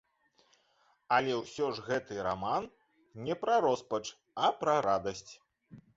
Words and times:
Але 1.17 1.35
ўсё 1.41 1.67
ж 1.75 1.83
гэты 1.89 2.17
раман 2.29 2.63
не 3.27 3.39
пра 3.45 3.55
роспач, 3.67 4.03
а 4.45 4.51
пра 4.63 4.75
радасць. 4.89 5.29